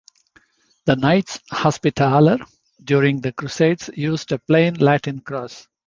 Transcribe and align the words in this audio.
The 0.85 0.95
Knights 0.95 1.39
Hospitaller 1.51 2.39
during 2.83 3.21
the 3.21 3.31
Crusades 3.33 3.91
used 3.95 4.31
a 4.31 4.39
plain 4.39 4.73
Latin 4.79 5.19
cross. 5.19 5.67